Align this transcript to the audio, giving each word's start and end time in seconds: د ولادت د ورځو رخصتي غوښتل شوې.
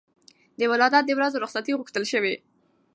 د 0.59 0.61
ولادت 0.71 1.03
د 1.07 1.11
ورځو 1.17 1.41
رخصتي 1.43 1.73
غوښتل 1.79 2.03
شوې. 2.11 2.35